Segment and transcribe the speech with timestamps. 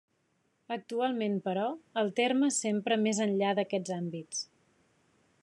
[0.75, 1.65] Actualment, però,
[2.03, 4.43] el terme s'empra més enllà d'aquests àmbits.